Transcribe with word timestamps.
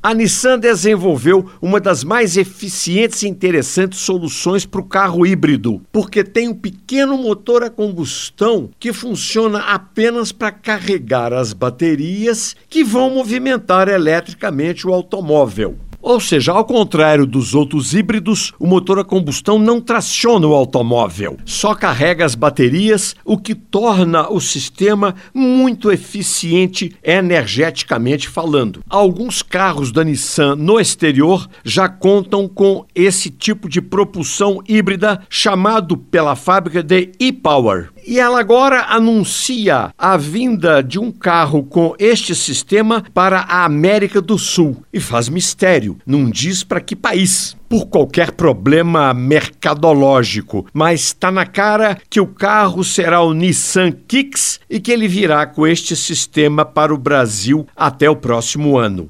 A 0.00 0.14
Nissan 0.14 0.60
desenvolveu 0.60 1.50
uma 1.60 1.80
das 1.80 2.04
mais 2.04 2.36
eficientes 2.36 3.24
e 3.24 3.28
interessantes 3.28 3.98
soluções 3.98 4.64
para 4.64 4.80
o 4.80 4.84
carro 4.84 5.26
híbrido, 5.26 5.82
porque 5.90 6.22
tem 6.22 6.46
um 6.46 6.54
pequeno 6.54 7.18
motor 7.18 7.64
a 7.64 7.68
combustão 7.68 8.70
que 8.78 8.92
funciona 8.92 9.58
apenas 9.58 10.30
para 10.30 10.52
carregar 10.52 11.32
as 11.32 11.52
baterias 11.52 12.54
que 12.70 12.84
vão 12.84 13.10
movimentar 13.10 13.88
eletricamente 13.88 14.86
o 14.86 14.94
automóvel. 14.94 15.76
Ou 16.08 16.18
seja, 16.18 16.52
ao 16.52 16.64
contrário 16.64 17.26
dos 17.26 17.54
outros 17.54 17.92
híbridos, 17.92 18.54
o 18.58 18.66
motor 18.66 18.98
a 18.98 19.04
combustão 19.04 19.58
não 19.58 19.78
traciona 19.78 20.46
o 20.46 20.54
automóvel, 20.54 21.36
só 21.44 21.74
carrega 21.74 22.24
as 22.24 22.34
baterias, 22.34 23.14
o 23.26 23.36
que 23.36 23.54
torna 23.54 24.26
o 24.32 24.40
sistema 24.40 25.14
muito 25.34 25.92
eficiente 25.92 26.96
energeticamente 27.04 28.26
falando. 28.26 28.82
Alguns 28.88 29.42
carros 29.42 29.92
da 29.92 30.02
Nissan 30.02 30.56
no 30.56 30.80
exterior 30.80 31.46
já 31.62 31.90
contam 31.90 32.48
com 32.48 32.86
esse 32.94 33.28
tipo 33.28 33.68
de 33.68 33.82
propulsão 33.82 34.62
híbrida 34.66 35.20
chamado 35.28 35.94
pela 35.94 36.34
fábrica 36.34 36.82
de 36.82 37.12
e-Power. 37.20 37.90
E 38.10 38.18
ela 38.18 38.40
agora 38.40 38.86
anuncia 38.88 39.92
a 39.98 40.16
vinda 40.16 40.82
de 40.82 40.98
um 40.98 41.12
carro 41.12 41.62
com 41.62 41.94
este 41.98 42.34
sistema 42.34 43.04
para 43.12 43.40
a 43.40 43.66
América 43.66 44.22
do 44.22 44.38
Sul. 44.38 44.82
E 44.90 44.98
faz 44.98 45.28
mistério, 45.28 45.98
não 46.06 46.30
diz 46.30 46.64
para 46.64 46.80
que 46.80 46.96
país. 46.96 47.54
Por 47.68 47.84
qualquer 47.88 48.32
problema 48.32 49.12
mercadológico, 49.12 50.66
mas 50.72 51.02
está 51.02 51.30
na 51.30 51.44
cara 51.44 51.98
que 52.08 52.18
o 52.18 52.26
carro 52.26 52.82
será 52.82 53.20
o 53.20 53.34
Nissan 53.34 53.92
Kicks 53.92 54.58
e 54.70 54.80
que 54.80 54.90
ele 54.90 55.06
virá 55.06 55.44
com 55.44 55.66
este 55.66 55.94
sistema 55.94 56.64
para 56.64 56.94
o 56.94 56.98
Brasil 56.98 57.66
até 57.76 58.08
o 58.08 58.16
próximo 58.16 58.78
ano. 58.78 59.06